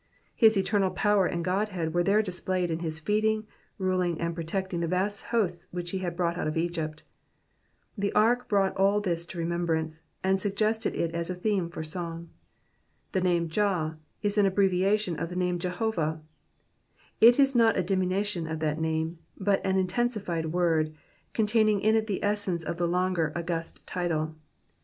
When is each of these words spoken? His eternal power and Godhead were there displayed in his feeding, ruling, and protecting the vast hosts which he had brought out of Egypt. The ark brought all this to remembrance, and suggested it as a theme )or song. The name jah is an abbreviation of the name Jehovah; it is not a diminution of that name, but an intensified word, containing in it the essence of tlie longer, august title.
His 0.35 0.57
eternal 0.57 0.89
power 0.89 1.27
and 1.27 1.45
Godhead 1.45 1.93
were 1.93 2.01
there 2.01 2.23
displayed 2.23 2.71
in 2.71 2.79
his 2.79 2.97
feeding, 2.97 3.45
ruling, 3.77 4.19
and 4.19 4.33
protecting 4.33 4.79
the 4.79 4.87
vast 4.87 5.25
hosts 5.25 5.67
which 5.69 5.91
he 5.91 5.99
had 5.99 6.15
brought 6.17 6.39
out 6.39 6.47
of 6.47 6.57
Egypt. 6.57 7.03
The 7.95 8.11
ark 8.13 8.49
brought 8.49 8.75
all 8.75 8.99
this 8.99 9.27
to 9.27 9.37
remembrance, 9.37 10.01
and 10.23 10.41
suggested 10.41 10.95
it 10.95 11.13
as 11.13 11.29
a 11.29 11.35
theme 11.35 11.69
)or 11.75 11.83
song. 11.83 12.29
The 13.11 13.21
name 13.21 13.47
jah 13.47 13.97
is 14.23 14.39
an 14.39 14.47
abbreviation 14.47 15.19
of 15.19 15.29
the 15.29 15.35
name 15.35 15.59
Jehovah; 15.59 16.21
it 17.19 17.37
is 17.39 17.53
not 17.55 17.77
a 17.77 17.83
diminution 17.83 18.47
of 18.47 18.57
that 18.59 18.81
name, 18.81 19.19
but 19.37 19.63
an 19.63 19.77
intensified 19.77 20.47
word, 20.47 20.95
containing 21.33 21.79
in 21.79 21.95
it 21.95 22.07
the 22.07 22.23
essence 22.23 22.63
of 22.63 22.77
tlie 22.77 22.89
longer, 22.89 23.31
august 23.35 23.85
title. 23.85 24.33